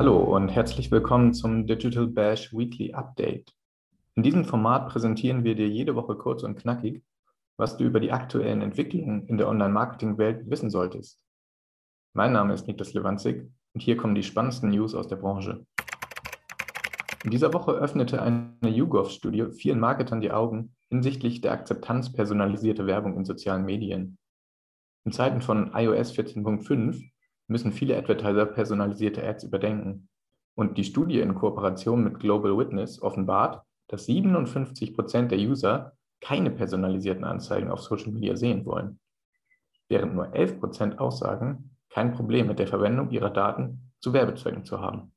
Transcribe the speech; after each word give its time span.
Hallo 0.00 0.16
und 0.16 0.48
herzlich 0.48 0.90
willkommen 0.90 1.34
zum 1.34 1.66
Digital 1.66 2.06
Bash 2.06 2.54
Weekly 2.54 2.94
Update. 2.94 3.52
In 4.14 4.22
diesem 4.22 4.46
Format 4.46 4.88
präsentieren 4.88 5.44
wir 5.44 5.54
dir 5.54 5.68
jede 5.68 5.94
Woche 5.94 6.16
kurz 6.16 6.42
und 6.42 6.56
knackig, 6.56 7.04
was 7.58 7.76
du 7.76 7.84
über 7.84 8.00
die 8.00 8.10
aktuellen 8.10 8.62
Entwicklungen 8.62 9.26
in 9.26 9.36
der 9.36 9.46
Online-Marketing-Welt 9.46 10.48
wissen 10.48 10.70
solltest. 10.70 11.22
Mein 12.14 12.32
Name 12.32 12.54
ist 12.54 12.66
Niklas 12.66 12.94
Lewandzig 12.94 13.46
und 13.74 13.82
hier 13.82 13.98
kommen 13.98 14.14
die 14.14 14.22
spannendsten 14.22 14.70
News 14.70 14.94
aus 14.94 15.06
der 15.06 15.16
Branche. 15.16 15.66
In 17.22 17.30
dieser 17.30 17.52
Woche 17.52 17.72
öffnete 17.72 18.22
eine 18.22 18.54
YouGov-Studie 18.62 19.50
vielen 19.50 19.80
Marketern 19.80 20.22
die 20.22 20.32
Augen 20.32 20.74
hinsichtlich 20.88 21.42
der 21.42 21.52
Akzeptanz 21.52 22.10
personalisierter 22.10 22.86
Werbung 22.86 23.18
in 23.18 23.26
sozialen 23.26 23.66
Medien. 23.66 24.16
In 25.04 25.12
Zeiten 25.12 25.42
von 25.42 25.72
iOS 25.74 26.14
14.5 26.14 27.02
müssen 27.50 27.72
viele 27.72 27.96
Advertiser 27.96 28.46
personalisierte 28.46 29.26
Ads 29.26 29.44
überdenken. 29.44 30.08
Und 30.54 30.78
die 30.78 30.84
Studie 30.84 31.20
in 31.20 31.34
Kooperation 31.34 32.04
mit 32.04 32.20
Global 32.20 32.56
Witness 32.56 33.02
offenbart, 33.02 33.62
dass 33.88 34.06
57 34.06 34.94
Prozent 34.94 35.32
der 35.32 35.38
User 35.38 35.92
keine 36.20 36.50
personalisierten 36.50 37.24
Anzeigen 37.24 37.70
auf 37.70 37.80
Social 37.80 38.12
Media 38.12 38.36
sehen 38.36 38.64
wollen, 38.66 39.00
während 39.88 40.14
nur 40.14 40.34
11 40.34 40.60
Prozent 40.60 40.98
aussagen, 40.98 41.76
kein 41.88 42.12
Problem 42.12 42.46
mit 42.46 42.58
der 42.58 42.68
Verwendung 42.68 43.10
ihrer 43.10 43.30
Daten 43.30 43.92
zu 44.00 44.12
Werbezwecken 44.12 44.64
zu 44.64 44.80
haben. 44.80 45.12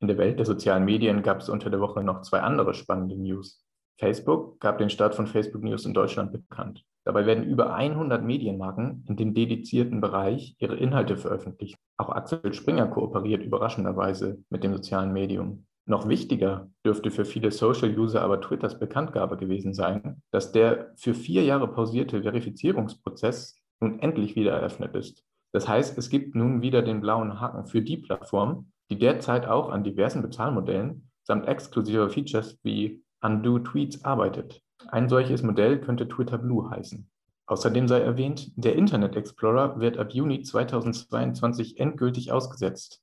In 0.00 0.08
der 0.08 0.18
Welt 0.18 0.38
der 0.38 0.46
sozialen 0.46 0.84
Medien 0.84 1.22
gab 1.22 1.40
es 1.40 1.48
unter 1.48 1.70
der 1.70 1.80
Woche 1.80 2.02
noch 2.02 2.22
zwei 2.22 2.40
andere 2.40 2.74
spannende 2.74 3.16
News. 3.16 3.64
Facebook 3.98 4.60
gab 4.60 4.78
den 4.78 4.90
Start 4.90 5.14
von 5.14 5.26
Facebook 5.26 5.62
News 5.62 5.84
in 5.86 5.94
Deutschland 5.94 6.32
bekannt. 6.32 6.84
Dabei 7.04 7.26
werden 7.26 7.44
über 7.44 7.74
100 7.74 8.22
Medienmarken 8.22 9.04
in 9.08 9.16
dem 9.16 9.34
dedizierten 9.34 10.00
Bereich 10.00 10.54
ihre 10.58 10.76
Inhalte 10.76 11.16
veröffentlicht. 11.16 11.78
Auch 11.96 12.10
Axel 12.10 12.52
Springer 12.52 12.86
kooperiert 12.88 13.42
überraschenderweise 13.42 14.42
mit 14.50 14.64
dem 14.64 14.74
sozialen 14.74 15.12
Medium. 15.12 15.66
Noch 15.86 16.08
wichtiger 16.08 16.70
dürfte 16.84 17.10
für 17.10 17.24
viele 17.24 17.50
Social-User 17.50 18.22
aber 18.22 18.40
Twitters 18.40 18.78
Bekanntgabe 18.78 19.36
gewesen 19.36 19.74
sein, 19.74 20.22
dass 20.30 20.52
der 20.52 20.92
für 20.96 21.14
vier 21.14 21.42
Jahre 21.42 21.68
pausierte 21.68 22.22
Verifizierungsprozess 22.22 23.60
nun 23.80 23.98
endlich 23.98 24.36
wieder 24.36 24.52
eröffnet 24.52 24.94
ist. 24.94 25.24
Das 25.52 25.66
heißt, 25.66 25.98
es 25.98 26.10
gibt 26.10 26.34
nun 26.34 26.62
wieder 26.62 26.82
den 26.82 27.00
blauen 27.00 27.40
Haken 27.40 27.66
für 27.66 27.82
die 27.82 27.96
Plattform, 27.96 28.70
die 28.90 28.98
derzeit 28.98 29.46
auch 29.46 29.70
an 29.70 29.82
diversen 29.82 30.22
Bezahlmodellen 30.22 31.10
samt 31.24 31.48
exklusiver 31.48 32.10
Features 32.10 32.58
wie 32.62 33.02
Undo 33.20 33.58
Tweets 33.58 34.04
arbeitet. 34.04 34.62
Ein 34.88 35.08
solches 35.08 35.42
Modell 35.42 35.80
könnte 35.80 36.08
Twitter 36.08 36.38
Blue 36.38 36.70
heißen. 36.70 37.08
Außerdem 37.46 37.88
sei 37.88 38.00
erwähnt, 38.00 38.52
der 38.56 38.76
Internet 38.76 39.16
Explorer 39.16 39.80
wird 39.80 39.98
ab 39.98 40.12
Juni 40.12 40.42
2022 40.42 41.78
endgültig 41.80 42.32
ausgesetzt. 42.32 43.02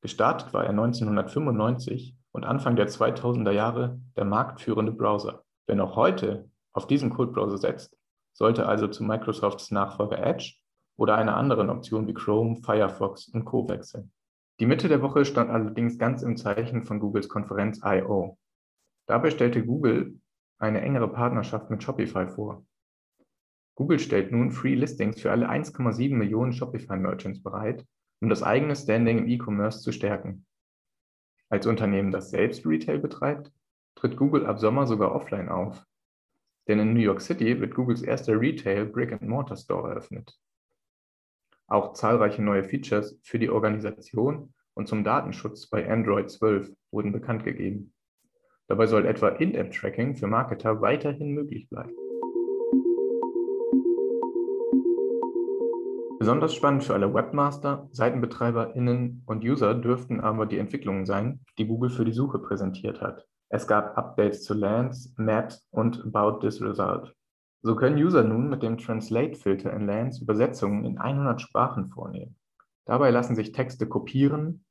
Gestartet 0.00 0.54
war 0.54 0.62
er 0.62 0.70
1995 0.70 2.16
und 2.30 2.44
Anfang 2.44 2.76
der 2.76 2.88
2000er 2.88 3.50
Jahre 3.50 4.00
der 4.16 4.24
marktführende 4.24 4.92
Browser. 4.92 5.42
Wer 5.66 5.76
noch 5.76 5.96
heute 5.96 6.48
auf 6.72 6.86
diesen 6.86 7.10
Codebrowser 7.10 7.58
setzt, 7.58 7.96
sollte 8.32 8.66
also 8.66 8.86
zu 8.86 9.02
Microsofts 9.02 9.72
Nachfolger 9.72 10.24
Edge 10.24 10.54
oder 10.96 11.16
einer 11.16 11.36
anderen 11.36 11.68
Option 11.68 12.06
wie 12.06 12.14
Chrome, 12.14 12.56
Firefox 12.56 13.28
und 13.28 13.44
Co. 13.44 13.68
wechseln. 13.68 14.12
Die 14.60 14.66
Mitte 14.66 14.88
der 14.88 15.02
Woche 15.02 15.24
stand 15.24 15.50
allerdings 15.50 15.98
ganz 15.98 16.22
im 16.22 16.36
Zeichen 16.36 16.84
von 16.84 17.00
Googles 17.00 17.28
Konferenz 17.28 17.80
I.O. 17.84 18.38
Dabei 19.06 19.30
stellte 19.30 19.64
Google 19.64 20.20
eine 20.58 20.80
engere 20.80 21.08
Partnerschaft 21.08 21.70
mit 21.70 21.82
Shopify 21.82 22.26
vor. 22.26 22.66
Google 23.74 23.98
stellt 24.00 24.32
nun 24.32 24.50
Free 24.50 24.74
Listings 24.74 25.20
für 25.20 25.30
alle 25.30 25.48
1,7 25.48 26.14
Millionen 26.16 26.52
Shopify-Merchants 26.52 27.42
bereit, 27.42 27.86
um 28.20 28.28
das 28.28 28.42
eigene 28.42 28.74
Standing 28.74 29.18
im 29.18 29.28
E-Commerce 29.28 29.82
zu 29.82 29.92
stärken. 29.92 30.46
Als 31.48 31.66
Unternehmen, 31.66 32.10
das 32.10 32.30
selbst 32.30 32.66
Retail 32.66 32.98
betreibt, 32.98 33.52
tritt 33.94 34.16
Google 34.16 34.46
ab 34.46 34.58
Sommer 34.58 34.86
sogar 34.86 35.14
offline 35.14 35.48
auf. 35.48 35.86
Denn 36.66 36.80
in 36.80 36.92
New 36.92 37.00
York 37.00 37.20
City 37.20 37.60
wird 37.60 37.74
Googles 37.74 38.02
erster 38.02 38.38
Retail 38.38 38.86
Brick-and-Mortar 38.86 39.56
Store 39.56 39.90
eröffnet. 39.90 40.38
Auch 41.68 41.92
zahlreiche 41.92 42.42
neue 42.42 42.64
Features 42.64 43.18
für 43.22 43.38
die 43.38 43.50
Organisation 43.50 44.52
und 44.74 44.88
zum 44.88 45.04
Datenschutz 45.04 45.66
bei 45.68 45.90
Android 45.90 46.30
12 46.30 46.74
wurden 46.90 47.12
bekannt 47.12 47.44
gegeben. 47.44 47.94
Dabei 48.68 48.86
soll 48.86 49.06
etwa 49.06 49.28
In-App-Tracking 49.28 50.14
für 50.16 50.26
Marketer 50.26 50.82
weiterhin 50.82 51.32
möglich 51.32 51.70
bleiben. 51.70 51.94
Besonders 56.18 56.54
spannend 56.54 56.84
für 56.84 56.92
alle 56.92 57.14
Webmaster, 57.14 57.88
SeitenbetreiberInnen 57.92 59.22
und 59.24 59.42
User 59.42 59.74
dürften 59.74 60.20
aber 60.20 60.44
die 60.44 60.58
Entwicklungen 60.58 61.06
sein, 61.06 61.40
die 61.56 61.66
Google 61.66 61.88
für 61.88 62.04
die 62.04 62.12
Suche 62.12 62.40
präsentiert 62.40 63.00
hat. 63.00 63.26
Es 63.48 63.66
gab 63.66 63.96
Updates 63.96 64.42
zu 64.42 64.52
Lens, 64.52 65.14
Maps 65.16 65.66
und 65.70 66.04
About 66.04 66.40
This 66.40 66.60
Result. 66.60 67.14
So 67.62 67.74
können 67.74 67.96
User 67.96 68.22
nun 68.22 68.50
mit 68.50 68.62
dem 68.62 68.76
Translate-Filter 68.76 69.72
in 69.72 69.86
Lens 69.86 70.20
Übersetzungen 70.20 70.84
in 70.84 70.98
100 70.98 71.40
Sprachen 71.40 71.88
vornehmen. 71.88 72.36
Dabei 72.84 73.10
lassen 73.10 73.34
sich 73.34 73.52
Texte 73.52 73.86
kopieren, 73.86 74.66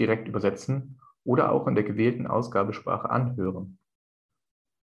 direkt 0.00 0.26
übersetzen 0.26 0.98
oder 1.26 1.52
auch 1.52 1.66
in 1.66 1.74
der 1.74 1.84
gewählten 1.84 2.26
Ausgabesprache 2.26 3.10
anhören. 3.10 3.78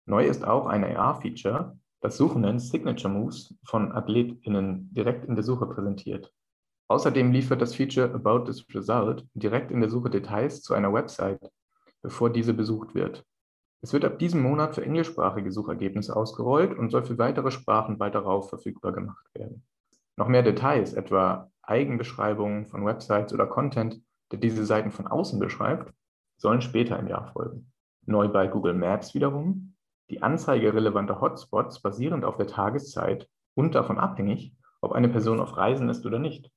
Neu 0.06 0.26
ist 0.26 0.44
auch 0.44 0.66
ein 0.66 0.84
AR-Feature, 0.84 1.78
das 2.00 2.16
Suchenden 2.16 2.59
Signature 2.59 3.12
Moves 3.12 3.54
von 3.65 3.93
AthletInnen 3.93 4.93
direkt 4.93 5.25
in 5.25 5.37
der 5.37 5.44
Suche 5.44 5.66
präsentiert. 5.66 6.32
Außerdem 6.88 7.31
liefert 7.31 7.62
das 7.62 7.75
Feature 7.75 8.12
About 8.12 8.44
this 8.47 8.66
Result 8.75 9.26
direkt 9.34 9.70
in 9.70 9.81
der 9.81 9.88
Suche 9.88 10.10
Details 10.10 10.62
zu 10.62 10.75
einer 10.75 10.93
Website, 10.93 11.50
bevor 12.03 12.31
diese 12.31 12.53
besucht 12.53 12.94
wird. 12.94 13.25
Es 13.81 13.93
wird 13.93 14.04
ab 14.04 14.19
diesem 14.19 14.43
Monat 14.43 14.75
für 14.75 14.84
englischsprachige 14.84 15.53
Suchergebnisse 15.53 16.14
ausgerollt 16.14 16.76
und 16.76 16.91
soll 16.91 17.04
für 17.04 17.19
weitere 17.19 17.50
Sprachen 17.50 17.99
bald 17.99 18.14
darauf 18.14 18.49
verfügbar 18.49 18.93
gemacht 18.93 19.26
werden. 19.34 19.64
Noch 20.16 20.28
mehr 20.28 20.43
Details, 20.43 20.93
etwa 20.93 21.50
Eigenbeschreibungen 21.62 22.66
von 22.66 22.84
Websites 22.84 23.32
oder 23.32 23.47
Content, 23.47 24.03
der 24.31 24.38
diese 24.38 24.64
Seiten 24.64 24.91
von 24.91 25.06
außen 25.06 25.38
beschreibt, 25.38 25.93
sollen 26.42 26.60
später 26.60 26.98
im 26.98 27.06
Jahr 27.06 27.32
folgen. 27.32 27.72
Neu 28.04 28.26
bei 28.26 28.48
Google 28.48 28.75
Maps 28.75 29.14
wiederum, 29.14 29.76
die 30.10 30.22
Anzeige 30.22 30.75
relevanter 30.75 31.20
Hotspots 31.20 31.80
basierend 31.80 32.25
auf 32.25 32.36
der 32.36 32.48
Tageszeit 32.48 33.28
und 33.54 33.76
davon 33.76 33.97
abhängig, 33.97 34.52
ob 34.81 34.91
eine 34.91 35.08
Person 35.08 35.38
auf 35.38 35.56
Reisen 35.56 35.88
ist 35.88 36.04
oder 36.04 36.19
nicht. 36.19 36.50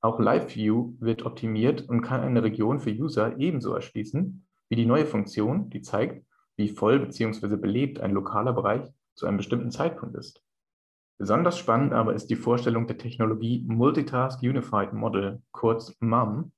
Auch 0.00 0.20
Live 0.20 0.54
View 0.54 0.94
wird 1.00 1.26
optimiert 1.26 1.88
und 1.88 2.02
kann 2.02 2.20
eine 2.20 2.44
Region 2.44 2.78
für 2.78 2.92
User 2.92 3.36
ebenso 3.38 3.74
erschließen 3.74 4.46
wie 4.68 4.76
die 4.76 4.86
neue 4.86 5.04
Funktion, 5.04 5.68
die 5.68 5.82
zeigt, 5.82 6.24
wie 6.56 6.68
voll 6.68 7.00
bzw. 7.00 7.56
belebt 7.56 7.98
ein 8.00 8.12
lokaler 8.12 8.52
Bereich 8.52 8.88
zu 9.14 9.26
einem 9.26 9.38
bestimmten 9.38 9.72
Zeitpunkt 9.72 10.14
ist. 10.14 10.42
Besonders 11.18 11.58
spannend 11.58 11.92
aber 11.92 12.14
ist 12.14 12.30
die 12.30 12.36
Vorstellung 12.36 12.86
der 12.86 12.98
Technologie 12.98 13.64
Multitask 13.66 14.40
Unified 14.42 14.92
Model, 14.92 15.42
kurz 15.50 15.92
MUM, 16.00 16.52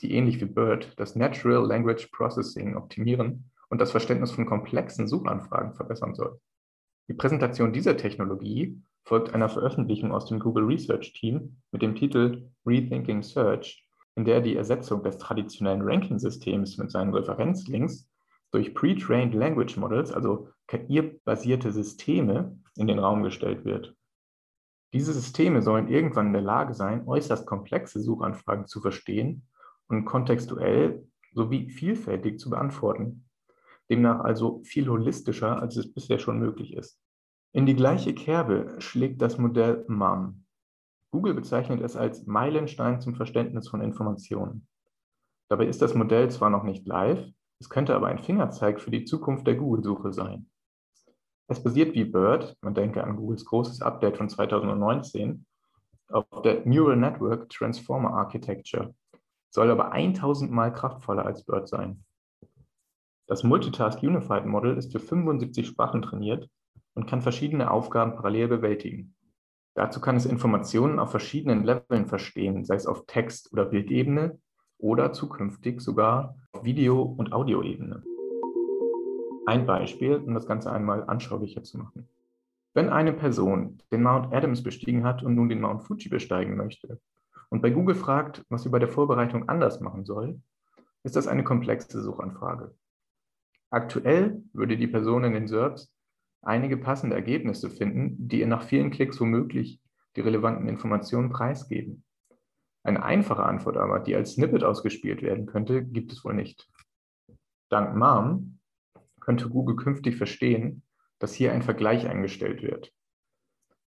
die 0.00 0.12
ähnlich 0.12 0.40
wie 0.40 0.46
BERT 0.46 0.92
das 0.96 1.16
Natural 1.16 1.66
Language 1.66 2.08
Processing 2.12 2.76
optimieren 2.76 3.50
und 3.68 3.80
das 3.80 3.90
Verständnis 3.90 4.32
von 4.32 4.46
komplexen 4.46 5.08
Suchanfragen 5.08 5.74
verbessern 5.74 6.14
soll. 6.14 6.40
Die 7.08 7.14
Präsentation 7.14 7.72
dieser 7.72 7.96
Technologie 7.96 8.80
folgt 9.04 9.34
einer 9.34 9.48
Veröffentlichung 9.48 10.12
aus 10.12 10.26
dem 10.26 10.38
Google 10.38 10.64
Research 10.64 11.12
Team 11.12 11.56
mit 11.70 11.82
dem 11.82 11.94
Titel 11.94 12.48
Rethinking 12.64 13.22
Search, 13.22 13.86
in 14.16 14.24
der 14.24 14.40
die 14.40 14.56
Ersetzung 14.56 15.02
des 15.02 15.18
traditionellen 15.18 15.82
Ranking-Systems 15.82 16.78
mit 16.78 16.90
seinen 16.90 17.12
Referenzlinks 17.12 18.08
durch 18.52 18.74
Pre-trained 18.74 19.34
Language 19.34 19.76
Models, 19.76 20.12
also 20.12 20.48
KI-basierte 20.68 21.72
Systeme, 21.72 22.56
in 22.76 22.86
den 22.86 22.98
Raum 22.98 23.22
gestellt 23.22 23.64
wird. 23.64 23.94
Diese 24.92 25.12
Systeme 25.12 25.60
sollen 25.60 25.88
irgendwann 25.88 26.28
in 26.28 26.32
der 26.32 26.42
Lage 26.42 26.72
sein, 26.72 27.06
äußerst 27.06 27.46
komplexe 27.46 28.00
Suchanfragen 28.00 28.66
zu 28.66 28.80
verstehen 28.80 29.42
und 29.88 30.04
kontextuell 30.04 31.06
sowie 31.32 31.68
vielfältig 31.70 32.38
zu 32.38 32.50
beantworten. 32.50 33.28
Demnach 33.90 34.20
also 34.20 34.62
viel 34.64 34.88
holistischer, 34.88 35.60
als 35.60 35.76
es 35.76 35.92
bisher 35.92 36.18
schon 36.18 36.38
möglich 36.38 36.74
ist. 36.74 36.98
In 37.52 37.66
die 37.66 37.76
gleiche 37.76 38.14
Kerbe 38.14 38.76
schlägt 38.78 39.20
das 39.20 39.38
Modell 39.38 39.84
MAM. 39.88 40.44
Google 41.10 41.34
bezeichnet 41.34 41.80
es 41.82 41.96
als 41.96 42.26
Meilenstein 42.26 43.00
zum 43.00 43.14
Verständnis 43.14 43.68
von 43.68 43.80
Informationen. 43.80 44.66
Dabei 45.48 45.66
ist 45.66 45.82
das 45.82 45.94
Modell 45.94 46.30
zwar 46.30 46.50
noch 46.50 46.64
nicht 46.64 46.86
live, 46.86 47.24
es 47.60 47.68
könnte 47.68 47.94
aber 47.94 48.08
ein 48.08 48.18
Fingerzeig 48.18 48.80
für 48.80 48.90
die 48.90 49.04
Zukunft 49.04 49.46
der 49.46 49.54
Google-Suche 49.54 50.12
sein. 50.12 50.50
Es 51.46 51.62
basiert 51.62 51.94
wie 51.94 52.04
BERT, 52.04 52.56
man 52.62 52.74
denke 52.74 53.04
an 53.04 53.16
Googles 53.16 53.44
großes 53.44 53.82
Update 53.82 54.16
von 54.16 54.28
2019, 54.28 55.46
auf 56.08 56.26
der 56.42 56.66
Neural 56.66 56.96
Network 56.96 57.48
Transformer 57.50 58.14
Architecture, 58.14 58.94
soll 59.54 59.70
aber 59.70 59.92
1000 59.92 60.50
Mal 60.50 60.72
kraftvoller 60.72 61.24
als 61.24 61.44
BERT 61.44 61.68
sein. 61.68 62.04
Das 63.28 63.44
Multitask 63.44 64.02
Unified 64.02 64.46
Model 64.46 64.76
ist 64.76 64.90
für 64.90 64.98
75 64.98 65.68
Sprachen 65.68 66.02
trainiert 66.02 66.50
und 66.94 67.06
kann 67.06 67.22
verschiedene 67.22 67.70
Aufgaben 67.70 68.16
parallel 68.16 68.48
bewältigen. 68.48 69.14
Dazu 69.76 70.00
kann 70.00 70.16
es 70.16 70.26
Informationen 70.26 70.98
auf 70.98 71.12
verschiedenen 71.12 71.62
Leveln 71.62 72.06
verstehen, 72.06 72.64
sei 72.64 72.74
es 72.74 72.86
auf 72.86 73.06
Text- 73.06 73.52
oder 73.52 73.64
Bildebene 73.64 74.40
oder 74.78 75.12
zukünftig 75.12 75.80
sogar 75.80 76.36
auf 76.50 76.64
Video- 76.64 77.02
und 77.02 77.32
Audioebene. 77.32 78.02
Ein 79.46 79.66
Beispiel, 79.66 80.16
um 80.16 80.34
das 80.34 80.48
Ganze 80.48 80.72
einmal 80.72 81.04
anschaulicher 81.04 81.62
zu 81.62 81.78
machen. 81.78 82.08
Wenn 82.74 82.88
eine 82.88 83.12
Person 83.12 83.78
den 83.92 84.02
Mount 84.02 84.34
Adams 84.34 84.64
bestiegen 84.64 85.04
hat 85.04 85.22
und 85.22 85.36
nun 85.36 85.48
den 85.48 85.60
Mount 85.60 85.84
Fuji 85.84 86.08
besteigen 86.08 86.56
möchte 86.56 86.98
und 87.54 87.60
bei 87.60 87.70
Google 87.70 87.94
fragt, 87.94 88.44
was 88.48 88.64
sie 88.64 88.68
bei 88.68 88.80
der 88.80 88.88
Vorbereitung 88.88 89.48
anders 89.48 89.80
machen 89.80 90.04
soll, 90.04 90.42
ist 91.04 91.14
das 91.14 91.28
eine 91.28 91.44
komplexe 91.44 92.02
Suchanfrage. 92.02 92.74
Aktuell 93.70 94.42
würde 94.52 94.76
die 94.76 94.88
Person 94.88 95.22
in 95.22 95.34
den 95.34 95.46
SERPs 95.46 95.94
einige 96.42 96.76
passende 96.76 97.14
Ergebnisse 97.14 97.70
finden, 97.70 98.16
die 98.26 98.40
ihr 98.40 98.48
nach 98.48 98.64
vielen 98.64 98.90
Klicks 98.90 99.20
womöglich 99.20 99.80
die 100.16 100.20
relevanten 100.22 100.66
Informationen 100.66 101.30
preisgeben. 101.30 102.02
Eine 102.82 103.04
einfache 103.04 103.44
Antwort 103.44 103.76
aber, 103.76 104.00
die 104.00 104.16
als 104.16 104.32
Snippet 104.32 104.64
ausgespielt 104.64 105.22
werden 105.22 105.46
könnte, 105.46 105.84
gibt 105.84 106.10
es 106.10 106.24
wohl 106.24 106.34
nicht. 106.34 106.68
Dank 107.68 107.94
MARM 107.94 108.58
könnte 109.20 109.48
Google 109.48 109.76
künftig 109.76 110.16
verstehen, 110.16 110.82
dass 111.20 111.34
hier 111.34 111.52
ein 111.52 111.62
Vergleich 111.62 112.08
eingestellt 112.08 112.64
wird. 112.64 112.92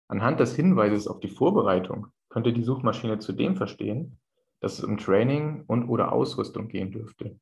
Anhand 0.09 0.41
des 0.41 0.53
Hinweises 0.53 1.07
auf 1.07 1.21
die 1.21 1.29
Vorbereitung 1.29 2.07
könnte 2.33 2.51
die 2.51 2.63
Suchmaschine 2.63 3.19
zudem 3.19 3.55
verstehen, 3.55 4.17
dass 4.59 4.79
es 4.79 4.83
um 4.83 4.97
Training 4.97 5.65
und 5.67 5.87
oder 5.87 6.11
Ausrüstung 6.11 6.67
gehen 6.67 6.91
dürfte. 6.91 7.39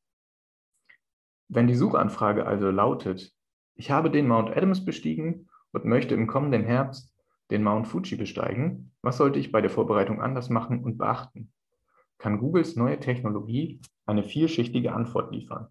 Wenn 1.48 1.66
die 1.66 1.74
Suchanfrage 1.74 2.46
also 2.46 2.70
lautet, 2.70 3.32
ich 3.74 3.90
habe 3.90 4.10
den 4.10 4.28
Mount 4.28 4.54
Adams 4.54 4.84
bestiegen 4.84 5.48
und 5.72 5.86
möchte 5.86 6.14
im 6.14 6.26
kommenden 6.26 6.62
Herbst 6.62 7.16
den 7.50 7.62
Mount 7.62 7.88
Fuji 7.88 8.18
besteigen, 8.18 8.92
was 9.00 9.16
sollte 9.16 9.38
ich 9.38 9.50
bei 9.50 9.62
der 9.62 9.70
Vorbereitung 9.70 10.20
anders 10.20 10.50
machen 10.50 10.84
und 10.84 10.98
beachten? 10.98 11.50
Kann 12.18 12.38
Googles 12.38 12.76
neue 12.76 13.00
Technologie 13.00 13.80
eine 14.04 14.22
vielschichtige 14.22 14.92
Antwort 14.92 15.32
liefern? 15.32 15.68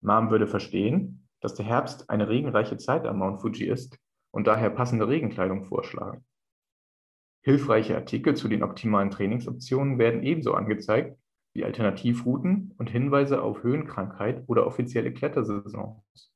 MAM 0.00 0.30
würde 0.30 0.46
verstehen, 0.46 1.28
dass 1.40 1.54
der 1.54 1.66
Herbst 1.66 2.08
eine 2.08 2.30
regenreiche 2.30 2.78
Zeit 2.78 3.06
am 3.06 3.18
Mount 3.18 3.42
Fuji 3.42 3.66
ist 3.66 3.98
und 4.30 4.46
daher 4.46 4.70
passende 4.70 5.06
Regenkleidung 5.06 5.64
vorschlagen. 5.64 6.24
Hilfreiche 7.48 7.96
Artikel 7.96 8.36
zu 8.36 8.46
den 8.46 8.62
optimalen 8.62 9.10
Trainingsoptionen 9.10 9.98
werden 9.98 10.22
ebenso 10.22 10.52
angezeigt 10.52 11.18
wie 11.54 11.64
Alternativrouten 11.64 12.74
und 12.76 12.90
Hinweise 12.90 13.40
auf 13.40 13.62
Höhenkrankheit 13.62 14.44
oder 14.48 14.66
offizielle 14.66 15.14
Klettersaisons. 15.14 16.30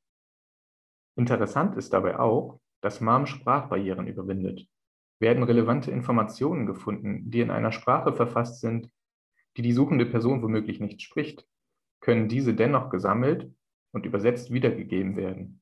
Interessant 1.14 1.76
ist 1.76 1.92
dabei 1.92 2.18
auch, 2.18 2.60
dass 2.80 3.02
MAM 3.02 3.26
Sprachbarrieren 3.26 4.06
überwindet. 4.06 4.66
Werden 5.20 5.42
relevante 5.42 5.90
Informationen 5.90 6.64
gefunden, 6.64 7.30
die 7.30 7.42
in 7.42 7.50
einer 7.50 7.72
Sprache 7.72 8.14
verfasst 8.14 8.62
sind, 8.62 8.90
die 9.58 9.62
die 9.62 9.74
suchende 9.74 10.06
Person 10.06 10.42
womöglich 10.42 10.80
nicht 10.80 11.02
spricht, 11.02 11.46
können 12.00 12.30
diese 12.30 12.54
dennoch 12.54 12.88
gesammelt 12.88 13.52
und 13.92 14.06
übersetzt 14.06 14.50
wiedergegeben 14.50 15.16
werden. 15.16 15.60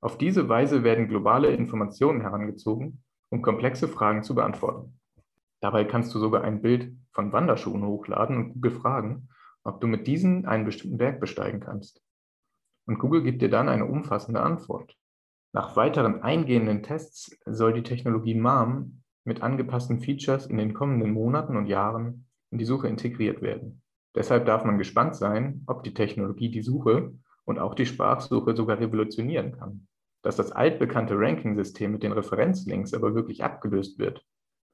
Auf 0.00 0.16
diese 0.16 0.48
Weise 0.48 0.82
werden 0.82 1.08
globale 1.08 1.50
Informationen 1.50 2.22
herangezogen, 2.22 3.02
um 3.30 3.42
komplexe 3.42 3.88
Fragen 3.88 4.22
zu 4.22 4.34
beantworten. 4.34 4.98
Dabei 5.60 5.84
kannst 5.84 6.14
du 6.14 6.18
sogar 6.18 6.44
ein 6.44 6.62
Bild 6.62 6.94
von 7.12 7.32
Wanderschuhen 7.32 7.84
hochladen 7.84 8.36
und 8.36 8.54
Google 8.54 8.72
fragen, 8.72 9.28
ob 9.64 9.80
du 9.80 9.86
mit 9.86 10.06
diesen 10.06 10.46
einen 10.46 10.64
bestimmten 10.64 10.98
Berg 10.98 11.18
besteigen 11.18 11.60
kannst. 11.60 12.02
Und 12.86 12.98
Google 12.98 13.22
gibt 13.22 13.42
dir 13.42 13.50
dann 13.50 13.68
eine 13.68 13.86
umfassende 13.86 14.40
Antwort. 14.40 14.96
Nach 15.52 15.74
weiteren 15.76 16.22
eingehenden 16.22 16.82
Tests 16.82 17.36
soll 17.46 17.72
die 17.72 17.82
Technologie 17.82 18.34
MAM 18.34 19.02
mit 19.24 19.42
angepassten 19.42 20.00
Features 20.00 20.46
in 20.46 20.58
den 20.58 20.74
kommenden 20.74 21.12
Monaten 21.12 21.56
und 21.56 21.66
Jahren 21.66 22.26
in 22.50 22.58
die 22.58 22.64
Suche 22.64 22.88
integriert 22.88 23.42
werden. 23.42 23.82
Deshalb 24.14 24.46
darf 24.46 24.64
man 24.64 24.78
gespannt 24.78 25.16
sein, 25.16 25.64
ob 25.66 25.82
die 25.82 25.94
Technologie 25.94 26.50
die 26.50 26.62
Suche 26.62 27.12
und 27.44 27.58
auch 27.58 27.74
die 27.74 27.86
Sprachsuche 27.86 28.54
sogar 28.54 28.78
revolutionieren 28.78 29.52
kann. 29.52 29.88
Dass 30.26 30.34
das 30.34 30.50
altbekannte 30.50 31.14
Ranking-System 31.16 31.92
mit 31.92 32.02
den 32.02 32.10
Referenzlinks 32.10 32.94
aber 32.94 33.14
wirklich 33.14 33.44
abgelöst 33.44 34.00
wird, 34.00 34.26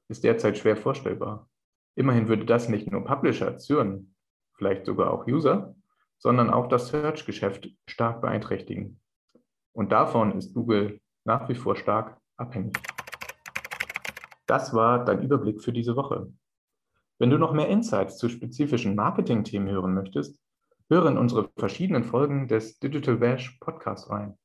ist 0.09 0.23
derzeit 0.23 0.57
schwer 0.57 0.75
vorstellbar. 0.75 1.47
Immerhin 1.93 2.27
würde 2.27 2.43
das 2.43 2.69
nicht 2.69 2.91
nur 2.91 3.05
Publisher 3.05 3.45
erzürnen, 3.45 4.15
vielleicht 4.55 4.87
sogar 4.87 5.13
auch 5.13 5.27
User, 5.27 5.75
sondern 6.17 6.49
auch 6.49 6.69
das 6.69 6.87
Search-Geschäft 6.87 7.69
stark 7.87 8.21
beeinträchtigen. 8.21 8.99
Und 9.73 9.91
davon 9.91 10.35
ist 10.35 10.55
Google 10.55 10.99
nach 11.23 11.47
wie 11.49 11.55
vor 11.55 11.75
stark 11.75 12.19
abhängig. 12.35 12.75
Das 14.47 14.73
war 14.73 15.05
dein 15.05 15.21
Überblick 15.21 15.61
für 15.61 15.71
diese 15.71 15.95
Woche. 15.95 16.33
Wenn 17.19 17.29
du 17.29 17.37
noch 17.37 17.53
mehr 17.53 17.67
Insights 17.69 18.17
zu 18.17 18.27
spezifischen 18.27 18.95
Marketing-Themen 18.95 19.69
hören 19.69 19.93
möchtest, 19.93 20.41
höre 20.89 21.05
in 21.05 21.19
unsere 21.19 21.51
verschiedenen 21.59 22.05
Folgen 22.05 22.47
des 22.47 22.79
Digital 22.79 23.17
Bash 23.17 23.55
Podcast 23.59 24.09
rein. 24.09 24.35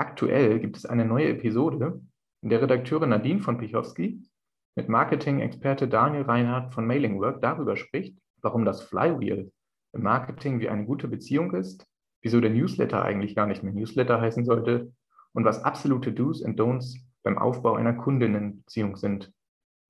Aktuell 0.00 0.60
gibt 0.60 0.78
es 0.78 0.86
eine 0.86 1.04
neue 1.04 1.28
Episode, 1.28 2.00
in 2.40 2.48
der 2.48 2.62
Redakteurin 2.62 3.10
Nadine 3.10 3.40
von 3.40 3.58
Pichowski 3.58 4.26
mit 4.74 4.88
Marketing-Experte 4.88 5.88
Daniel 5.88 6.22
Reinhardt 6.22 6.72
von 6.72 6.86
Mailingwork 6.86 7.42
darüber 7.42 7.76
spricht, 7.76 8.16
warum 8.40 8.64
das 8.64 8.80
Flywheel 8.80 9.52
im 9.92 10.02
Marketing 10.02 10.58
wie 10.58 10.70
eine 10.70 10.86
gute 10.86 11.06
Beziehung 11.06 11.52
ist, 11.52 11.86
wieso 12.22 12.40
der 12.40 12.48
Newsletter 12.48 13.02
eigentlich 13.02 13.34
gar 13.36 13.46
nicht 13.46 13.62
mehr 13.62 13.74
Newsletter 13.74 14.18
heißen 14.18 14.46
sollte 14.46 14.90
und 15.34 15.44
was 15.44 15.62
absolute 15.64 16.14
Do's 16.14 16.40
und 16.40 16.58
Don'ts 16.58 16.96
beim 17.22 17.36
Aufbau 17.36 17.74
einer 17.74 17.92
Kundinnenbeziehung 17.92 18.96
sind. 18.96 19.30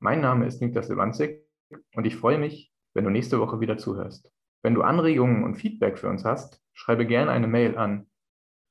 Mein 0.00 0.20
Name 0.22 0.44
ist 0.44 0.60
Niklas 0.60 0.88
Lewandzig 0.88 1.46
und 1.94 2.04
ich 2.04 2.16
freue 2.16 2.38
mich, 2.38 2.72
wenn 2.94 3.04
du 3.04 3.10
nächste 3.10 3.38
Woche 3.38 3.60
wieder 3.60 3.78
zuhörst. 3.78 4.32
Wenn 4.64 4.74
du 4.74 4.82
Anregungen 4.82 5.44
und 5.44 5.54
Feedback 5.54 5.98
für 5.98 6.08
uns 6.08 6.24
hast, 6.24 6.60
schreibe 6.72 7.06
gerne 7.06 7.30
eine 7.30 7.46
Mail 7.46 7.78
an 7.78 8.09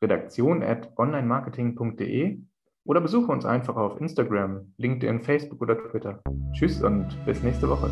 redaktion@onlinemarketing.de 0.01 2.39
oder 2.85 3.01
besuche 3.01 3.31
uns 3.31 3.45
einfach 3.45 3.75
auf 3.75 4.01
Instagram, 4.01 4.73
LinkedIn, 4.77 5.21
Facebook 5.21 5.61
oder 5.61 5.77
Twitter. 5.77 6.19
Tschüss 6.53 6.81
und 6.81 7.05
bis 7.25 7.43
nächste 7.43 7.69
Woche. 7.69 7.91